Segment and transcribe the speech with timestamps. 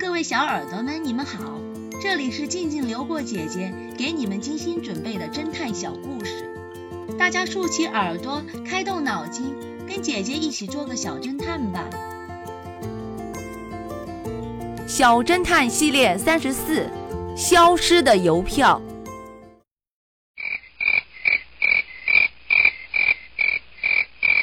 [0.00, 1.60] 各位小耳朵们，你们好，
[2.00, 6.50] 这里是静静流过姐姐给你们精心准备的侦探小故事，
[7.18, 9.54] 大家竖起耳朵，开动脑筋，
[9.86, 11.84] 跟姐姐一起做个小侦探吧。
[14.88, 16.88] 小侦探系列三十四，
[17.36, 18.80] 消失的邮票。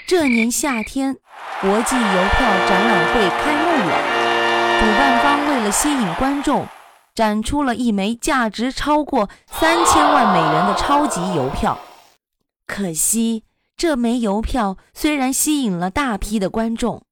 [0.06, 1.18] 这年夏天，
[1.60, 4.39] 国际邮票展览会开幕了。
[4.80, 6.66] 主办方为了吸引观众，
[7.14, 11.78] 展出了一枚价值超过三千万美元的超级邮票。
[12.66, 13.44] 可惜，
[13.76, 17.04] 这枚邮票虽然吸引了大批的观众，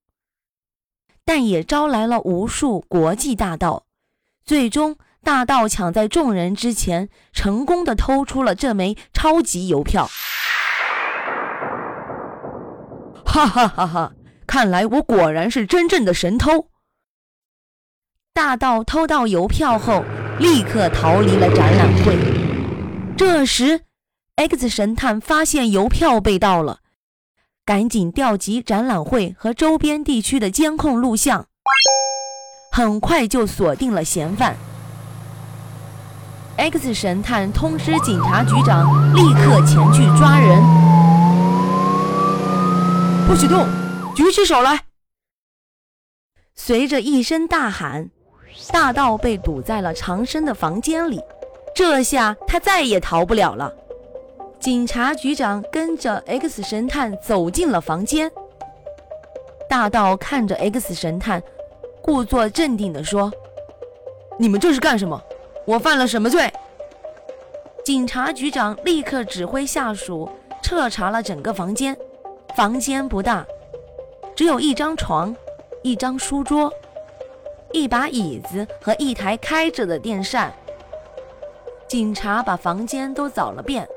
[1.26, 3.84] 但也招来了无数国际大盗。
[4.46, 10.10] 最终，大盗抢在众人之前，成功的偷出了这枚超级邮票。
[13.26, 14.14] 哈哈哈哈！
[14.48, 16.70] 看来我果然是真正的神偷。
[18.38, 20.04] 大盗偷到邮票后，
[20.38, 22.16] 立刻逃离了展览会。
[23.18, 23.82] 这时
[24.36, 26.82] ，X 神探发现邮票被盗了，
[27.66, 31.48] 赶紧调集展览会和周边地区的监控录像，
[32.72, 34.56] 很快就锁定了嫌犯。
[36.58, 40.62] X 神探通知警察局长，立刻前去抓人。
[43.28, 43.68] 不许动！
[44.16, 44.84] 举起手来！
[46.54, 48.12] 随着一声大喊。
[48.72, 51.22] 大盗被堵在了长生的房间里，
[51.74, 53.74] 这下他再也逃不了了。
[54.60, 58.32] 警察局长跟着 X 神探走进了房间。
[59.70, 61.42] 大盗看着 X 神探，
[62.02, 63.32] 故作镇定地说
[64.40, 65.22] ：“你们这是干什么？
[65.66, 66.52] 我犯了什么罪？”
[67.86, 70.30] 警察局长立刻指挥下属
[70.62, 71.96] 彻查了整个房间。
[72.56, 73.46] 房间不大，
[74.36, 75.36] 只有一张床，
[75.84, 76.74] 一张书桌。
[77.78, 80.52] 一把椅子和一台开着的电扇。
[81.88, 83.88] 警察把房间都扫了遍，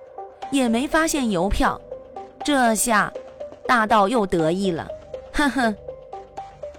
[0.50, 1.80] 也没发现邮票。
[2.44, 3.12] 这下，
[3.66, 4.86] 大盗又得意了，
[5.32, 5.76] 哼哼，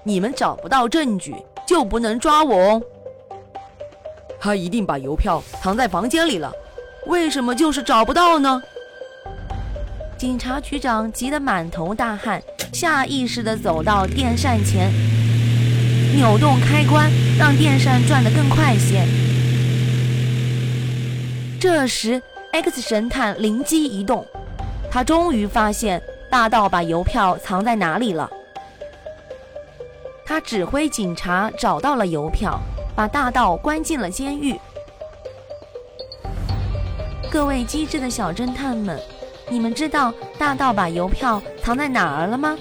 [0.03, 1.35] 你们找不到证据，
[1.67, 2.81] 就不能抓我哦。
[4.39, 6.51] 他一定把邮票藏在房间里了，
[7.07, 8.61] 为什么就是找不到呢？
[10.17, 12.41] 警察局长急得满头大汗，
[12.71, 14.91] 下意识地走到电扇前。
[16.13, 19.05] 扭动开关，让电扇转得更快些。
[21.59, 24.25] 这时，X 神探灵机一动，
[24.91, 28.29] 他终于发现大盗把邮票藏在哪里了。
[30.25, 32.59] 他指挥警察找到了邮票，
[32.95, 34.59] 把大盗关进了监狱。
[37.31, 38.99] 各位机智的小侦探们，
[39.49, 42.57] 你们知道大盗把邮票藏在哪儿了吗？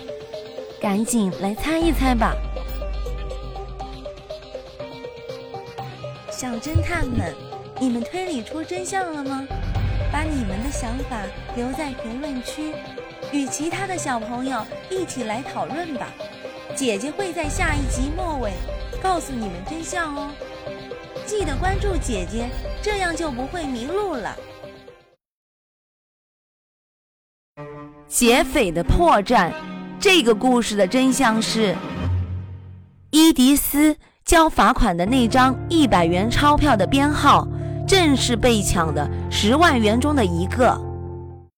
[0.80, 2.32] 赶紧来猜一猜吧！
[6.40, 7.34] 小侦探们，
[7.78, 9.46] 你们推理出真相了吗？
[10.10, 11.22] 把你们的想法
[11.54, 12.72] 留在评论区，
[13.30, 16.10] 与其他的小朋友一起来讨论吧。
[16.74, 18.52] 姐姐会在下一集末尾
[19.02, 20.30] 告诉你们真相哦。
[21.26, 22.48] 记得关注姐姐，
[22.80, 24.34] 这样就不会迷路了。
[28.08, 29.52] 劫匪的破绽，
[30.00, 31.76] 这个故事的真相是
[33.10, 33.94] 伊迪丝。
[34.24, 37.46] 交罚款的那张一百元钞票的编号，
[37.86, 40.89] 正是被抢的十万元中的一个。